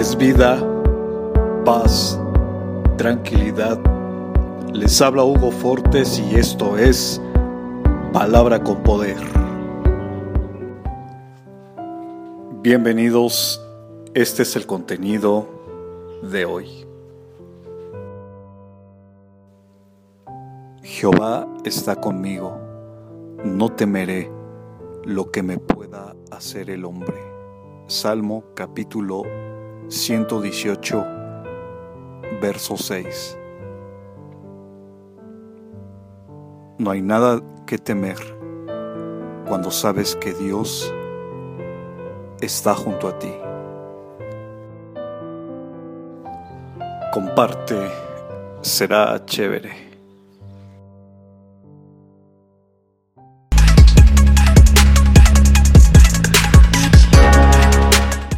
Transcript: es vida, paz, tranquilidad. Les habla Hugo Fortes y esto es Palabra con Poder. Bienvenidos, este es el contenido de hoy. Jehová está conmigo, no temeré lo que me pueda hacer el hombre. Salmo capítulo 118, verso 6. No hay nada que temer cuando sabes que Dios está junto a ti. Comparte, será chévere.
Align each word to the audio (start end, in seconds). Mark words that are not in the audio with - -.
es 0.00 0.16
vida, 0.16 0.58
paz, 1.66 2.18
tranquilidad. 2.96 3.78
Les 4.72 5.02
habla 5.02 5.24
Hugo 5.24 5.50
Fortes 5.50 6.18
y 6.18 6.36
esto 6.36 6.78
es 6.78 7.20
Palabra 8.10 8.64
con 8.64 8.82
Poder. 8.82 9.18
Bienvenidos, 12.62 13.60
este 14.14 14.44
es 14.44 14.56
el 14.56 14.64
contenido 14.64 15.46
de 16.22 16.46
hoy. 16.46 16.86
Jehová 20.82 21.46
está 21.66 21.96
conmigo, 21.96 22.58
no 23.44 23.68
temeré 23.68 24.32
lo 25.04 25.30
que 25.30 25.42
me 25.42 25.58
pueda 25.58 26.16
hacer 26.30 26.70
el 26.70 26.86
hombre. 26.86 27.20
Salmo 27.86 28.44
capítulo 28.54 29.24
118, 29.90 31.04
verso 32.40 32.76
6. 32.76 33.38
No 36.78 36.92
hay 36.92 37.02
nada 37.02 37.42
que 37.66 37.76
temer 37.76 38.16
cuando 39.48 39.72
sabes 39.72 40.14
que 40.14 40.32
Dios 40.32 40.94
está 42.40 42.72
junto 42.76 43.08
a 43.08 43.18
ti. 43.18 43.34
Comparte, 47.12 47.90
será 48.62 49.20
chévere. 49.26 49.89